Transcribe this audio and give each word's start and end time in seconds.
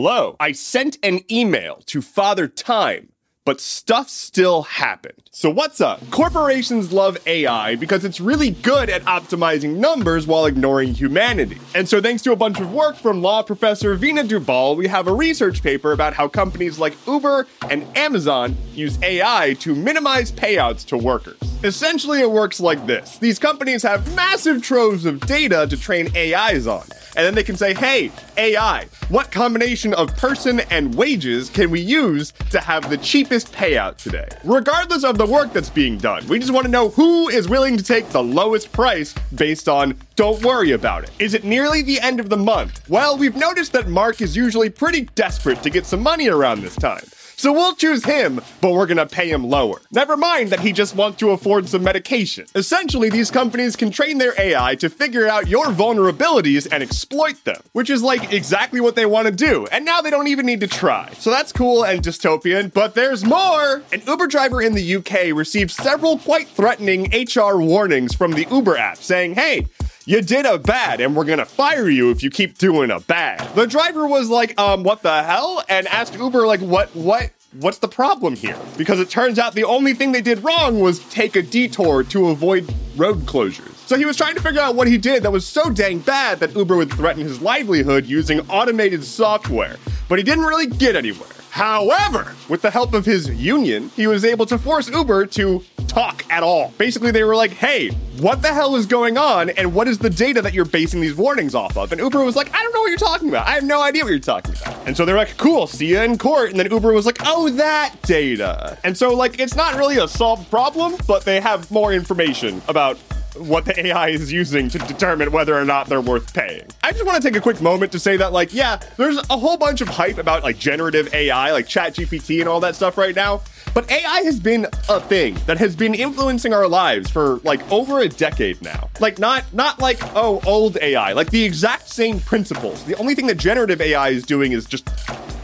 Hello. 0.00 0.36
I 0.38 0.52
sent 0.52 0.96
an 1.02 1.22
email 1.28 1.80
to 1.86 2.00
Father 2.00 2.46
Time, 2.46 3.08
but 3.44 3.60
stuff 3.60 4.08
still 4.08 4.62
happened. 4.62 5.28
So, 5.32 5.50
what's 5.50 5.80
up? 5.80 6.08
Corporations 6.12 6.92
love 6.92 7.18
AI 7.26 7.74
because 7.74 8.04
it's 8.04 8.20
really 8.20 8.50
good 8.50 8.90
at 8.90 9.02
optimizing 9.06 9.78
numbers 9.78 10.24
while 10.24 10.46
ignoring 10.46 10.94
humanity. 10.94 11.58
And 11.74 11.88
so, 11.88 12.00
thanks 12.00 12.22
to 12.22 12.30
a 12.30 12.36
bunch 12.36 12.60
of 12.60 12.72
work 12.72 12.94
from 12.94 13.22
law 13.22 13.42
professor 13.42 13.98
Veena 13.98 14.24
Dubal, 14.24 14.76
we 14.76 14.86
have 14.86 15.08
a 15.08 15.12
research 15.12 15.64
paper 15.64 15.90
about 15.90 16.14
how 16.14 16.28
companies 16.28 16.78
like 16.78 16.96
Uber 17.08 17.48
and 17.68 17.84
Amazon 17.98 18.56
use 18.74 19.02
AI 19.02 19.56
to 19.58 19.74
minimize 19.74 20.30
payouts 20.30 20.86
to 20.86 20.96
workers. 20.96 21.40
Essentially, 21.64 22.20
it 22.20 22.30
works 22.30 22.60
like 22.60 22.86
this 22.86 23.18
these 23.18 23.40
companies 23.40 23.82
have 23.82 24.14
massive 24.14 24.62
troves 24.62 25.04
of 25.04 25.18
data 25.20 25.66
to 25.68 25.76
train 25.76 26.08
AIs 26.16 26.68
on. 26.68 26.84
And 27.16 27.26
then 27.26 27.34
they 27.34 27.42
can 27.42 27.56
say, 27.56 27.74
hey, 27.74 28.12
AI, 28.36 28.86
what 29.08 29.32
combination 29.32 29.92
of 29.94 30.16
person 30.16 30.60
and 30.70 30.94
wages 30.94 31.50
can 31.50 31.68
we 31.68 31.80
use 31.80 32.32
to 32.50 32.60
have 32.60 32.88
the 32.88 32.98
cheapest 32.98 33.52
payout 33.52 33.96
today? 33.96 34.28
Regardless 34.44 35.02
of 35.02 35.18
the 35.18 35.26
work 35.26 35.52
that's 35.52 35.70
being 35.70 35.98
done, 35.98 36.24
we 36.28 36.38
just 36.38 36.52
want 36.52 36.66
to 36.66 36.70
know 36.70 36.90
who 36.90 37.28
is 37.28 37.48
willing 37.48 37.76
to 37.76 37.82
take 37.82 38.08
the 38.10 38.22
lowest 38.22 38.70
price 38.70 39.16
based 39.34 39.68
on 39.68 39.96
don't 40.14 40.44
worry 40.44 40.70
about 40.70 41.02
it. 41.02 41.10
Is 41.18 41.34
it 41.34 41.42
nearly 41.42 41.82
the 41.82 42.00
end 42.00 42.20
of 42.20 42.28
the 42.28 42.36
month? 42.36 42.88
Well, 42.88 43.18
we've 43.18 43.34
noticed 43.34 43.72
that 43.72 43.88
Mark 43.88 44.20
is 44.20 44.36
usually 44.36 44.70
pretty 44.70 45.02
desperate 45.16 45.60
to 45.64 45.70
get 45.70 45.86
some 45.86 46.04
money 46.04 46.28
around 46.28 46.60
this 46.60 46.76
time. 46.76 47.02
So 47.38 47.52
we'll 47.52 47.76
choose 47.76 48.04
him, 48.04 48.40
but 48.60 48.72
we're 48.72 48.86
gonna 48.86 49.06
pay 49.06 49.30
him 49.30 49.44
lower. 49.48 49.80
Never 49.92 50.16
mind 50.16 50.50
that 50.50 50.58
he 50.58 50.72
just 50.72 50.96
wants 50.96 51.18
to 51.18 51.30
afford 51.30 51.68
some 51.68 51.84
medication. 51.84 52.46
Essentially, 52.56 53.10
these 53.10 53.30
companies 53.30 53.76
can 53.76 53.92
train 53.92 54.18
their 54.18 54.34
AI 54.36 54.74
to 54.74 54.90
figure 54.90 55.28
out 55.28 55.46
your 55.46 55.66
vulnerabilities 55.66 56.66
and 56.72 56.82
exploit 56.82 57.44
them, 57.44 57.62
which 57.74 57.90
is 57.90 58.02
like 58.02 58.32
exactly 58.32 58.80
what 58.80 58.96
they 58.96 59.06
want 59.06 59.26
to 59.26 59.32
do. 59.32 59.68
And 59.70 59.84
now 59.84 60.00
they 60.00 60.10
don't 60.10 60.26
even 60.26 60.46
need 60.46 60.58
to 60.60 60.66
try. 60.66 61.12
So 61.12 61.30
that's 61.30 61.52
cool 61.52 61.84
and 61.84 62.02
dystopian, 62.02 62.72
but 62.74 62.96
there's 62.96 63.24
more! 63.24 63.82
An 63.92 64.02
Uber 64.04 64.26
driver 64.26 64.60
in 64.60 64.74
the 64.74 64.96
UK 64.96 65.32
received 65.32 65.70
several 65.70 66.18
quite 66.18 66.48
threatening 66.48 67.04
HR 67.12 67.58
warnings 67.58 68.16
from 68.16 68.32
the 68.32 68.48
Uber 68.50 68.76
app 68.76 68.96
saying, 68.96 69.36
hey, 69.36 69.68
you 70.08 70.22
did 70.22 70.46
a 70.46 70.56
bad 70.56 71.02
and 71.02 71.14
we're 71.14 71.24
gonna 71.26 71.44
fire 71.44 71.86
you 71.86 72.10
if 72.10 72.22
you 72.22 72.30
keep 72.30 72.56
doing 72.56 72.90
a 72.90 72.98
bad. 72.98 73.40
The 73.54 73.66
driver 73.66 74.08
was 74.08 74.30
like, 74.30 74.58
um, 74.58 74.82
what 74.82 75.02
the 75.02 75.22
hell? 75.22 75.62
And 75.68 75.86
asked 75.88 76.14
Uber, 76.14 76.46
like, 76.46 76.60
what, 76.60 76.88
what, 76.96 77.30
what's 77.60 77.76
the 77.76 77.88
problem 77.88 78.34
here? 78.34 78.56
Because 78.78 79.00
it 79.00 79.10
turns 79.10 79.38
out 79.38 79.52
the 79.52 79.64
only 79.64 79.92
thing 79.92 80.12
they 80.12 80.22
did 80.22 80.42
wrong 80.42 80.80
was 80.80 81.00
take 81.10 81.36
a 81.36 81.42
detour 81.42 82.04
to 82.04 82.28
avoid 82.28 82.74
road 82.96 83.26
closures. 83.26 83.74
So 83.86 83.98
he 83.98 84.06
was 84.06 84.16
trying 84.16 84.34
to 84.34 84.40
figure 84.40 84.62
out 84.62 84.76
what 84.76 84.88
he 84.88 84.96
did 84.96 85.24
that 85.24 85.30
was 85.30 85.46
so 85.46 85.68
dang 85.68 85.98
bad 85.98 86.40
that 86.40 86.56
Uber 86.56 86.78
would 86.78 86.90
threaten 86.90 87.22
his 87.22 87.42
livelihood 87.42 88.06
using 88.06 88.40
automated 88.48 89.04
software. 89.04 89.76
But 90.08 90.18
he 90.18 90.24
didn't 90.24 90.44
really 90.44 90.68
get 90.68 90.96
anywhere. 90.96 91.28
However, 91.50 92.34
with 92.48 92.62
the 92.62 92.70
help 92.70 92.94
of 92.94 93.04
his 93.04 93.28
union, 93.28 93.90
he 93.94 94.06
was 94.06 94.24
able 94.24 94.46
to 94.46 94.56
force 94.56 94.88
Uber 94.88 95.26
to 95.26 95.62
talk 95.88 96.24
at 96.30 96.42
all. 96.42 96.72
Basically, 96.78 97.10
they 97.10 97.24
were 97.24 97.34
like, 97.34 97.50
hey, 97.50 97.90
what 98.20 98.42
the 98.42 98.48
hell 98.48 98.76
is 98.76 98.86
going 98.86 99.18
on? 99.18 99.50
And 99.50 99.74
what 99.74 99.88
is 99.88 99.98
the 99.98 100.10
data 100.10 100.42
that 100.42 100.54
you're 100.54 100.64
basing 100.64 101.00
these 101.00 101.16
warnings 101.16 101.54
off 101.54 101.76
of? 101.76 101.90
And 101.92 102.00
Uber 102.00 102.24
was 102.24 102.36
like, 102.36 102.54
I 102.54 102.62
don't 102.62 102.72
know 102.72 102.80
what 102.80 102.88
you're 102.88 102.98
talking 102.98 103.28
about. 103.28 103.46
I 103.48 103.52
have 103.52 103.64
no 103.64 103.82
idea 103.82 104.04
what 104.04 104.10
you're 104.10 104.18
talking 104.18 104.54
about. 104.60 104.86
And 104.86 104.96
so 104.96 105.04
they're 105.04 105.16
like, 105.16 105.36
cool, 105.36 105.66
see 105.66 105.86
you 105.86 106.00
in 106.00 106.18
court. 106.18 106.50
And 106.50 106.58
then 106.60 106.70
Uber 106.70 106.92
was 106.92 107.06
like, 107.06 107.18
oh, 107.24 107.48
that 107.50 107.94
data. 108.02 108.78
And 108.84 108.96
so, 108.96 109.14
like, 109.14 109.40
it's 109.40 109.56
not 109.56 109.74
really 109.76 109.98
a 109.98 110.08
solved 110.08 110.50
problem, 110.50 110.96
but 111.06 111.24
they 111.24 111.40
have 111.40 111.70
more 111.70 111.92
information 111.92 112.62
about 112.68 112.98
what 113.36 113.64
the 113.64 113.86
AI 113.86 114.08
is 114.08 114.32
using 114.32 114.68
to 114.70 114.78
determine 114.78 115.32
whether 115.32 115.56
or 115.56 115.64
not 115.64 115.88
they're 115.88 116.00
worth 116.00 116.32
paying. 116.34 116.66
I 116.82 116.92
just 116.92 117.04
want 117.04 117.22
to 117.22 117.28
take 117.28 117.36
a 117.36 117.40
quick 117.40 117.60
moment 117.60 117.92
to 117.92 117.98
say 117.98 118.16
that, 118.16 118.32
like, 118.32 118.52
yeah, 118.52 118.80
there's 118.96 119.18
a 119.30 119.36
whole 119.36 119.56
bunch 119.56 119.80
of 119.80 119.88
hype 119.88 120.18
about 120.18 120.42
like 120.42 120.58
generative 120.58 121.12
AI, 121.14 121.52
like 121.52 121.66
ChatGPT 121.66 122.40
and 122.40 122.48
all 122.48 122.60
that 122.60 122.76
stuff 122.76 122.98
right 122.98 123.14
now. 123.14 123.42
But 123.74 123.90
AI 123.90 124.22
has 124.22 124.40
been 124.40 124.66
a 124.88 125.00
thing 125.00 125.36
that 125.46 125.58
has 125.58 125.76
been 125.76 125.94
influencing 125.94 126.52
our 126.52 126.66
lives 126.66 127.10
for 127.10 127.36
like 127.44 127.70
over 127.70 128.00
a 128.00 128.08
decade 128.08 128.60
now. 128.62 128.88
Like 128.98 129.18
not 129.18 129.44
not 129.52 129.78
like 129.78 129.98
oh 130.16 130.40
old 130.46 130.78
AI, 130.78 131.12
like 131.12 131.30
the 131.30 131.44
exact 131.44 131.88
same 131.88 132.18
principles. 132.20 132.82
The 132.84 132.96
only 132.96 133.14
thing 133.14 133.26
that 133.26 133.36
generative 133.36 133.80
AI 133.80 134.08
is 134.08 134.24
doing 134.24 134.52
is 134.52 134.66
just 134.66 134.88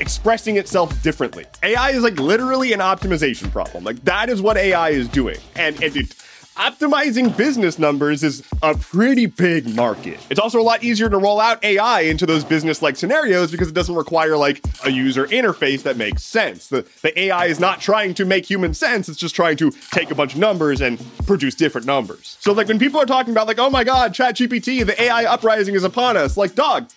expressing 0.01 0.57
itself 0.57 1.01
differently. 1.03 1.45
AI 1.63 1.91
is 1.91 2.03
like 2.03 2.19
literally 2.19 2.73
an 2.73 2.81
optimization 2.81 3.51
problem. 3.51 3.85
Like 3.85 4.05
that 4.05 4.29
is 4.29 4.43
what 4.43 4.57
AI 4.57 4.91
is 4.91 5.09
doing. 5.09 5.39
And, 5.55 5.81
and 5.83 5.97
it 5.97 6.15
optimizing 6.57 7.37
business 7.37 7.79
numbers 7.79 8.23
is 8.23 8.43
a 8.63 8.77
pretty 8.77 9.27
big 9.27 9.75
market. 9.75 10.25
It's 10.31 10.39
also 10.39 10.61
a 10.61 10.63
lot 10.63 10.85
easier 10.85 11.09
to 11.09 11.19
roll 11.19 11.41
out 11.41 11.63
AI 11.65 12.03
into 12.03 12.27
those 12.27 12.45
business 12.45 12.81
like 12.81 12.97
scenarios 12.97 13.51
because 13.51 13.69
it 13.69 13.75
doesn't 13.75 13.95
require 13.95 14.37
like 14.37 14.61
a 14.85 14.91
user 14.91 15.27
interface 15.27 15.83
that 15.83 15.97
makes 15.97 16.23
sense. 16.23 16.69
The, 16.69 16.87
the 17.03 17.19
AI 17.19 17.47
is 17.47 17.59
not 17.59 17.81
trying 17.81 18.15
to 18.15 18.25
make 18.25 18.49
human 18.49 18.73
sense, 18.73 19.09
it's 19.09 19.19
just 19.19 19.35
trying 19.35 19.57
to 19.59 19.73
take 19.91 20.11
a 20.11 20.15
bunch 20.15 20.35
of 20.35 20.41
numbers 20.41 20.81
and 20.81 21.05
produce 21.27 21.55
different 21.55 21.87
numbers. 21.87 22.37
So, 22.41 22.53
like, 22.53 22.69
when 22.69 22.79
people 22.79 23.01
are 23.01 23.07
talking 23.07 23.33
about, 23.33 23.47
like, 23.47 23.59
oh 23.59 23.71
my 23.71 23.85
god, 23.85 24.15
ChatGPT, 24.15 24.87
the 24.87 25.01
AI 25.01 25.25
uprising 25.25 25.75
is 25.75 25.85
upon 25.85 26.17
us, 26.17 26.37
like, 26.37 26.55
dog, 26.55 26.89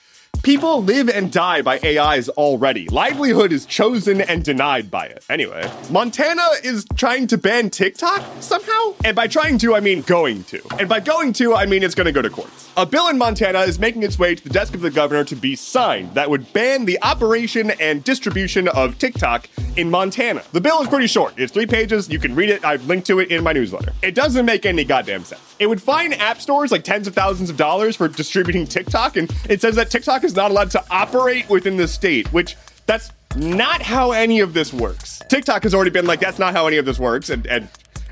People 0.48 0.82
live 0.82 1.10
and 1.10 1.30
die 1.30 1.62
by 1.62 1.78
AIs 1.84 2.30
already. 2.30 2.88
Livelihood 2.88 3.52
is 3.52 3.66
chosen 3.66 4.22
and 4.22 4.46
denied 4.46 4.90
by 4.90 5.06
it. 5.06 5.26
Anyway, 5.28 5.70
Montana 5.92 6.48
is 6.64 6.86
trying 6.96 7.28
to 7.28 7.38
ban 7.38 7.70
TikTok 7.70 8.24
somehow. 8.40 8.94
And 9.04 9.14
by 9.14 9.28
trying 9.28 9.58
to, 9.58 9.76
I 9.76 9.82
mean 9.82 10.04
going 10.04 10.46
to. 10.46 10.62
And 10.80 10.88
by 10.88 11.02
going 11.02 11.34
to, 11.34 11.54
I 11.54 11.66
mean 11.66 11.84
it's 11.84 11.96
going 11.96 12.06
to 12.06 12.14
go 12.14 12.22
to 12.22 12.30
courts. 12.30 12.70
A 12.78 12.86
bill 12.86 13.10
in 13.10 13.18
Montana 13.18 13.60
is 13.64 13.78
making 13.78 14.04
its 14.04 14.18
way 14.18 14.36
to 14.36 14.42
the 14.42 14.50
desk 14.50 14.74
of 14.74 14.80
the 14.80 14.90
governor 14.90 15.26
to 15.26 15.36
be 15.36 15.54
signed 15.54 16.14
that 16.14 16.30
would 16.30 16.54
ban 16.54 16.86
the 16.86 16.98
operation 17.02 17.72
and 17.82 18.02
distribution 18.06 18.70
of 18.70 18.98
TikTok 18.98 19.50
in 19.76 19.92
Montana. 19.92 20.44
The 20.54 20.62
bill 20.62 20.82
is 20.82 20.88
pretty 20.88 21.08
short. 21.08 21.34
It's 21.36 21.52
three 21.52 21.68
pages. 21.68 22.08
You 22.08 22.20
can 22.20 22.34
read 22.36 22.52
it. 22.52 22.64
I've 22.64 22.86
linked 22.86 23.08
to 23.08 23.20
it 23.20 23.32
in 23.32 23.44
my 23.44 23.52
newsletter. 23.52 23.92
It 24.02 24.16
doesn't 24.16 24.46
make 24.46 24.66
any 24.66 24.86
goddamn 24.86 25.26
sense. 25.26 25.47
It 25.60 25.68
would 25.68 25.82
fine 25.82 26.14
app 26.14 26.40
stores 26.40 26.72
like 26.72 26.84
tens 26.84 27.08
of 27.08 27.16
thousands 27.16 27.50
of 27.50 27.58
dollars 27.58 27.96
for 27.96 28.08
distributing 28.08 28.66
TikTok, 28.66 29.18
and 29.18 29.32
it 29.50 29.62
says 29.62 29.76
that 29.76 29.90
TikTok 29.90 30.24
is 30.24 30.36
not 30.36 30.52
allowed 30.52 30.72
to 30.72 30.84
operate 30.92 31.50
within 31.50 31.78
the 31.78 31.88
state, 31.88 32.32
which 32.32 32.56
that's 32.86 33.12
not 33.36 33.82
how 33.82 34.12
any 34.12 34.40
of 34.40 34.54
this 34.54 34.74
works. 34.74 35.22
TikTok 35.30 35.64
has 35.64 35.74
already 35.74 35.92
been 35.92 36.06
like, 36.06 36.20
that's 36.20 36.40
not 36.40 36.54
how 36.54 36.68
any 36.68 36.78
of 36.78 36.86
this 36.86 37.00
works, 37.00 37.30
and 37.30 37.46
and 37.48 37.68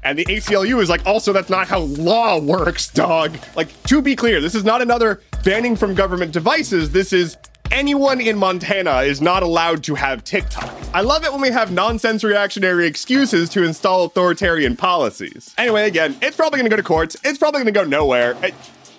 and 0.06 0.20
the 0.20 0.26
ACLU 0.26 0.80
is 0.82 0.88
like, 0.88 1.04
also, 1.08 1.34
that's 1.34 1.50
not 1.50 1.68
how 1.68 1.80
law 1.80 2.40
works, 2.40 2.90
dog. 2.90 3.38
Like, 3.56 3.82
to 3.86 4.04
be 4.04 4.16
clear, 4.16 4.40
this 4.40 4.54
is 4.54 4.64
not 4.64 4.84
another 4.84 5.20
banning 5.44 5.76
from 5.76 5.96
government 5.96 6.32
devices. 6.32 6.92
This 6.92 7.12
is 7.12 7.38
anyone 7.76 8.22
in 8.22 8.38
Montana 8.38 9.02
is 9.02 9.22
not 9.22 9.44
allowed 9.44 9.84
to 9.84 9.96
have 9.96 10.24
TikTok. 10.24 10.74
I 10.94 11.02
love 11.02 11.26
it 11.26 11.32
when 11.32 11.42
we 11.42 11.50
have 11.50 11.72
nonsense 11.72 12.24
reactionary 12.24 12.88
excuses 12.88 13.50
to 13.50 13.64
install 13.64 14.06
authoritarian 14.06 14.78
policies. 14.78 15.54
Anyway, 15.58 15.86
again, 15.86 16.16
it's 16.22 16.38
probably 16.38 16.58
going 16.58 16.70
to 16.70 16.70
go 16.70 16.78
to 16.78 16.84
courts. 16.84 17.18
It's 17.26 17.38
probably 17.38 17.60
going 17.64 17.74
to 17.74 17.80
go 17.80 17.84
nowhere. 17.84 18.36
I, 18.42 18.54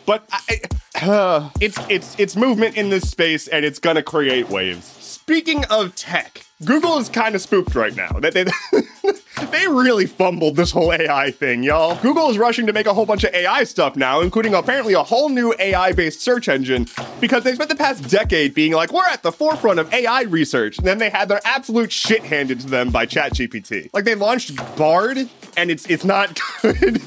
but 0.04 0.24
I, 0.30 0.60
uh, 1.02 1.50
it's 1.60 1.78
it's 1.88 2.14
it's 2.18 2.36
movement 2.36 2.76
in 2.76 2.90
this 2.90 3.10
space, 3.10 3.48
and 3.48 3.64
it's 3.64 3.78
going 3.78 3.96
to 3.96 4.02
create 4.02 4.50
waves. 4.50 4.95
Speaking 5.28 5.64
of 5.64 5.96
tech, 5.96 6.46
Google 6.64 6.98
is 6.98 7.08
kind 7.08 7.34
of 7.34 7.40
spooked 7.40 7.74
right 7.74 7.96
now. 7.96 8.12
They, 8.20 8.30
they, 8.30 8.44
they 9.50 9.66
really 9.66 10.06
fumbled 10.06 10.54
this 10.54 10.70
whole 10.70 10.92
AI 10.92 11.32
thing, 11.32 11.64
y'all. 11.64 12.00
Google 12.00 12.30
is 12.30 12.38
rushing 12.38 12.64
to 12.68 12.72
make 12.72 12.86
a 12.86 12.94
whole 12.94 13.06
bunch 13.06 13.24
of 13.24 13.34
AI 13.34 13.64
stuff 13.64 13.96
now, 13.96 14.20
including 14.20 14.54
apparently 14.54 14.94
a 14.94 15.02
whole 15.02 15.28
new 15.28 15.52
AI 15.58 15.90
based 15.90 16.20
search 16.20 16.48
engine, 16.48 16.86
because 17.20 17.42
they 17.42 17.56
spent 17.56 17.70
the 17.70 17.74
past 17.74 18.08
decade 18.08 18.54
being 18.54 18.70
like, 18.70 18.92
we're 18.92 19.04
at 19.08 19.24
the 19.24 19.32
forefront 19.32 19.80
of 19.80 19.92
AI 19.92 20.22
research. 20.22 20.78
And 20.78 20.86
then 20.86 20.98
they 20.98 21.10
had 21.10 21.28
their 21.28 21.40
absolute 21.44 21.90
shit 21.90 22.22
handed 22.22 22.60
to 22.60 22.68
them 22.68 22.90
by 22.90 23.04
ChatGPT. 23.04 23.90
Like 23.92 24.04
they 24.04 24.14
launched 24.14 24.54
Bard, 24.76 25.28
and 25.56 25.72
it's 25.72 25.90
it's 25.90 26.04
not 26.04 26.38
good. 26.62 27.02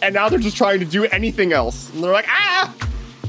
and 0.00 0.14
now 0.14 0.28
they're 0.28 0.38
just 0.38 0.56
trying 0.56 0.78
to 0.78 0.86
do 0.86 1.06
anything 1.06 1.52
else. 1.52 1.92
And 1.92 2.04
they're 2.04 2.12
like, 2.12 2.28
ah! 2.28 2.87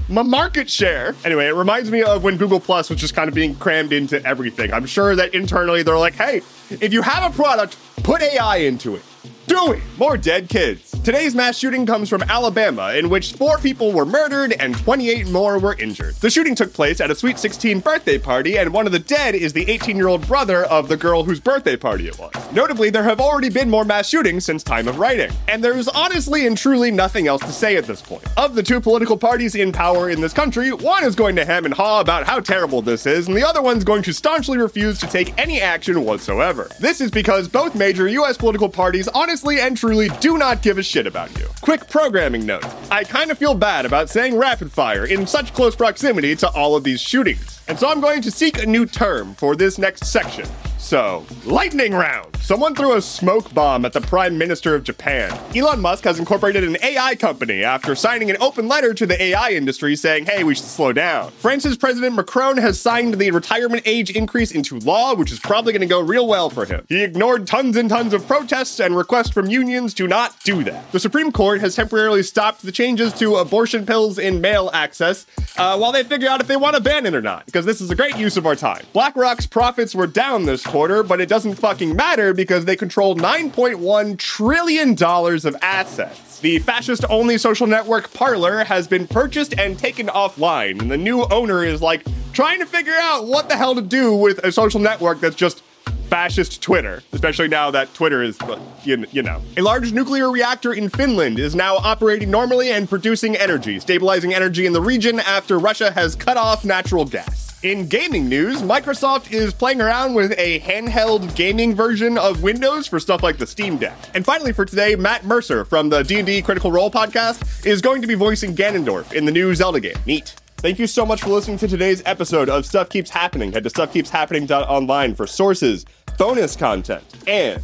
My 0.10 0.24
market 0.24 0.70
share. 0.70 1.16
Anyway, 1.24 1.48
it 1.48 1.54
reminds 1.54 1.92
me 1.92 2.02
of 2.02 2.24
when 2.24 2.38
Google 2.38 2.60
Plus 2.60 2.90
was 2.90 3.00
just 3.00 3.14
kind 3.14 3.28
of 3.28 3.36
being 3.36 3.56
crammed 3.56 3.94
into 3.94 4.24
everything. 4.26 4.74
I'm 4.74 4.86
sure 4.86 5.16
that 5.16 5.34
internally 5.34 5.84
they're 5.84 5.98
like, 5.98 6.16
hey, 6.16 6.38
if 6.70 6.92
you 6.92 7.02
have 7.02 7.32
a 7.32 7.36
product, 7.36 7.78
put 8.04 8.22
AI 8.22 8.58
into 8.58 8.96
it. 8.96 9.04
Do 9.48 9.74
it! 9.74 9.82
More 9.98 10.18
dead 10.18 10.50
kids. 10.50 10.89
Today's 11.02 11.34
mass 11.34 11.58
shooting 11.58 11.86
comes 11.86 12.10
from 12.10 12.24
Alabama, 12.24 12.94
in 12.94 13.10
which 13.10 13.32
four 13.32 13.58
people 13.58 13.94
were 13.94 14.06
murdered 14.06 14.52
and 14.60 14.78
28 14.78 15.30
more 15.30 15.58
were 15.58 15.76
injured. 15.76 16.14
The 16.16 16.30
shooting 16.30 16.56
took 16.56 16.74
place 16.74 17.00
at 17.00 17.10
a 17.10 17.16
Sweet 17.16 17.40
16 17.40 17.80
birthday 17.80 18.18
party, 18.20 18.58
and 18.58 18.74
one 18.74 18.86
of 18.86 18.92
the 18.92 19.00
dead 19.00 19.34
is 19.34 19.54
the 19.54 19.68
18 19.72 19.96
year 19.96 20.10
old 20.10 20.28
brother 20.28 20.66
of 20.66 20.90
the 20.90 20.98
girl 20.98 21.24
whose 21.24 21.40
birthday 21.40 21.78
party 21.78 22.10
it 22.10 22.20
was. 22.20 22.34
Notably, 22.52 22.90
there 22.90 23.04
have 23.04 23.22
already 23.22 23.50
been 23.50 23.70
more 23.70 23.86
mass 23.86 24.10
shootings 24.10 24.44
since 24.44 24.62
time 24.62 24.90
of 24.90 25.00
writing, 25.00 25.32
and 25.48 25.64
there's 25.64 25.88
honestly 25.88 26.46
and 26.46 26.58
truly 26.58 26.92
nothing 26.92 27.28
else 27.28 27.42
to 27.44 27.54
say 27.54 27.78
at 27.78 27.86
this 27.86 28.02
point. 28.02 28.26
Of 28.38 28.54
the 28.54 28.62
two 28.62 28.82
political 28.82 29.18
parties 29.18 29.56
in 29.56 29.72
power 29.72 30.10
in 30.10 30.20
this 30.20 30.34
country, 30.34 30.74
one 30.74 31.06
is 31.06 31.16
going 31.16 31.38
to 31.38 31.46
hem 31.46 31.64
and 31.64 31.74
haw 31.74 32.02
about 32.02 32.28
how 32.28 32.42
terrible 32.42 32.82
this 32.82 33.06
is, 33.06 33.30
and 33.30 33.38
the 33.38 33.48
other 33.48 33.62
one's 33.62 33.86
going 33.86 34.04
to 34.04 34.14
staunchly 34.14 34.58
refuse 34.58 35.00
to 35.00 35.08
take 35.08 35.34
any 35.40 35.62
action 35.62 36.04
whatsoever. 36.04 36.70
This 36.82 37.00
is 37.00 37.10
because 37.10 37.48
both 37.48 37.74
major 37.74 38.10
US 38.10 38.38
political 38.38 38.68
parties 38.68 39.08
honestly 39.08 39.62
and 39.62 39.78
truly 39.78 40.10
do 40.20 40.38
not 40.38 40.62
give 40.62 40.78
a 40.78 40.89
shit 40.90 41.06
about 41.06 41.38
you. 41.38 41.46
Quick 41.62 41.88
programming 41.88 42.46
note 42.46 42.66
I 42.92 43.04
kind 43.04 43.30
of 43.30 43.38
feel 43.38 43.54
bad 43.54 43.86
about 43.86 44.10
saying 44.10 44.38
rapid 44.38 44.72
fire 44.72 45.06
in 45.06 45.28
such 45.28 45.54
close 45.54 45.76
proximity 45.76 46.36
to 46.38 46.50
all 46.50 46.76
of 46.76 46.84
these 46.84 47.00
shootings, 47.00 47.62
and 47.68 47.78
so 47.78 47.88
I'm 47.88 48.02
going 48.02 48.22
to 48.24 48.32
seek 48.32 48.62
a 48.62 48.66
new 48.66 48.86
term 48.86 49.36
for 49.36 49.56
this 49.56 49.78
next 49.78 50.06
section. 50.06 50.48
So, 50.80 51.26
lightning 51.46 51.94
round. 51.94 52.36
Someone 52.38 52.74
threw 52.74 52.96
a 52.96 53.02
smoke 53.02 53.54
bomb 53.54 53.86
at 53.86 53.94
the 53.94 54.02
Prime 54.02 54.38
Minister 54.38 54.74
of 54.74 54.84
Japan. 54.84 55.38
Elon 55.56 55.82
Musk 55.82 56.04
has 56.06 56.18
incorporated 56.18 56.64
an 56.64 56.78
AI 56.82 57.16
company 57.16 57.64
after 57.64 57.94
signing 57.94 58.32
an 58.32 58.38
open 58.40 58.68
letter 58.68 58.94
to 58.96 59.06
the 59.06 59.22
AI 59.22 59.52
industry 59.52 59.96
saying, 59.96 60.26
hey, 60.26 60.44
we 60.44 60.56
should 60.56 60.66
slow 60.66 60.92
down. 60.92 61.30
France's 61.32 61.78
President 61.78 62.16
Macron 62.16 62.58
has 62.58 62.80
signed 62.80 63.16
the 63.16 63.30
retirement 63.30 63.84
age 63.86 64.10
increase 64.10 64.52
into 64.52 64.80
law, 64.80 65.14
which 65.14 65.32
is 65.32 65.40
probably 65.40 65.74
going 65.74 65.82
to 65.82 65.86
go 65.86 66.00
real 66.00 66.28
well 66.28 66.50
for 66.50 66.66
him. 66.66 66.84
He 66.90 67.04
ignored 67.04 67.46
tons 67.46 67.76
and 67.76 67.88
tons 67.88 68.14
of 68.14 68.26
protests 68.26 68.80
and 68.80 68.96
requests 68.96 69.30
from 69.30 69.48
unions 69.48 69.94
to 69.96 70.08
not 70.08 70.40
do 70.44 70.64
that. 70.64 70.92
The 70.92 71.00
Supreme 71.00 71.32
Court 71.32 71.62
has 71.62 71.76
temporarily 71.76 72.24
stopped 72.24 72.64
the 72.64 72.72
changes 72.72 73.14
to 73.16 73.36
abortion 73.36 73.86
pills 73.86 74.18
in 74.18 74.42
mail 74.42 74.72
access 74.74 75.28
uh, 75.58 75.78
while 75.78 75.92
they 75.92 76.04
figure 76.04 76.30
out 76.30 76.42
if 76.42 76.48
they 76.48 76.58
want 76.58 76.78
to 76.78 76.82
ban 76.82 77.06
it 77.06 77.14
or 77.14 77.22
not, 77.22 77.46
because 77.46 77.66
this 77.66 77.80
is 77.80 77.92
a 77.92 77.96
great 77.96 78.18
use 78.18 78.38
of 78.38 78.48
our 78.48 78.56
time. 78.56 78.84
BlackRock's 78.94 79.46
profits 79.46 79.94
were 79.94 80.08
down 80.08 80.46
this 80.46 80.66
quarter, 80.70 81.04
but 81.04 81.20
it 81.20 81.28
doesn't 81.28 81.56
fucking 81.56 81.96
matter 81.96 82.34
because 82.34 82.66
they 82.66 82.76
control 82.76 83.16
$9.1 83.16 84.18
trillion 84.18 84.92
of 84.92 85.56
assets. 85.62 86.40
The 86.40 86.60
fascist 86.60 87.04
only 87.10 87.38
social 87.38 87.68
network 87.68 88.14
Parler 88.14 88.64
has 88.64 88.88
been 88.88 89.08
purchased 89.08 89.58
and 89.60 89.78
taken 89.78 90.08
offline, 90.08 90.82
and 90.82 90.90
the 90.90 90.98
new 90.98 91.26
owner 91.26 91.64
is 91.64 91.82
like 91.82 92.06
trying 92.34 92.60
to 92.60 92.66
figure 92.66 92.94
out 92.94 93.26
what 93.26 93.50
the 93.50 93.58
hell 93.58 93.76
to 93.76 93.82
do 93.82 94.16
with 94.16 94.38
a 94.40 94.52
social 94.52 94.80
network 94.80 95.20
that's 95.20 95.36
just 95.36 95.64
fascist 96.10 96.62
Twitter, 96.62 97.04
especially 97.14 97.48
now 97.48 97.70
that 97.72 97.94
Twitter 97.94 98.24
is, 98.24 98.40
uh, 98.42 98.60
you, 98.84 99.06
you 99.12 99.22
know. 99.22 99.42
A 99.58 99.62
large 99.62 99.92
nuclear 99.92 100.32
reactor 100.32 100.74
in 100.74 100.90
Finland 100.90 101.40
is 101.40 101.56
now 101.56 101.76
operating 101.78 102.32
normally 102.32 102.72
and 102.72 102.90
producing 102.90 103.36
energy, 103.36 103.80
stabilizing 103.80 104.34
energy 104.34 104.66
in 104.66 104.74
the 104.74 104.82
region 104.82 105.20
after 105.20 105.60
Russia 105.60 105.92
has 105.92 106.16
cut 106.16 106.38
off 106.38 106.66
natural 106.66 107.06
gas. 107.06 107.39
In 107.62 107.88
gaming 107.90 108.30
news, 108.30 108.62
Microsoft 108.62 109.34
is 109.34 109.54
playing 109.54 109.82
around 109.82 110.14
with 110.14 110.34
a 110.38 110.62
handheld 110.62 111.36
gaming 111.36 111.76
version 111.76 112.18
of 112.18 112.42
Windows 112.42 112.88
for 112.88 113.02
stuff 113.02 113.22
like 113.22 113.38
the 113.38 113.46
Steam 113.46 113.76
Deck. 113.76 113.98
And 114.14 114.24
finally 114.24 114.54
for 114.54 114.64
today, 114.64 114.96
Matt 114.96 115.26
Mercer 115.26 115.66
from 115.66 115.90
the 115.90 116.02
D&D 116.04 116.42
Critical 116.44 116.72
Role 116.72 116.90
podcast 116.90 117.66
is 117.66 117.82
going 117.82 118.02
to 118.02 118.08
be 118.08 118.14
voicing 118.16 118.56
Ganondorf 118.56 119.12
in 119.12 119.26
the 119.26 119.32
new 119.34 119.54
Zelda 119.54 119.82
game. 119.82 119.98
Neat. 120.06 120.36
Thank 120.60 120.80
you 120.80 120.88
so 120.88 121.06
much 121.06 121.22
for 121.22 121.32
listening 121.32 121.58
to 121.58 121.68
today's 121.68 122.02
episode 122.06 122.48
of 122.48 122.66
Stuff 122.66 122.88
Keeps 122.88 123.10
Happening. 123.10 123.52
Head 123.52 123.66
to 123.66 123.70
stuffkeepshappening.online 123.70 125.16
for 125.16 125.28
sources, 125.28 125.86
bonus 126.18 126.56
content, 126.56 127.04
and 127.28 127.62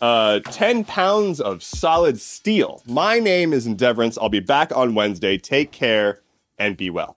uh, 0.00 0.40
10 0.40 0.82
pounds 0.82 1.40
of 1.40 1.62
solid 1.62 2.20
steel. 2.20 2.82
My 2.86 3.20
name 3.20 3.52
is 3.52 3.68
Endeavorance. 3.68 4.18
I'll 4.20 4.28
be 4.28 4.40
back 4.40 4.76
on 4.76 4.96
Wednesday. 4.96 5.38
Take 5.38 5.70
care 5.70 6.22
and 6.58 6.76
be 6.76 6.90
well. 6.90 7.16